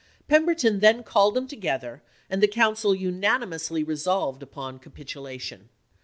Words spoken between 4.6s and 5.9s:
capitulation.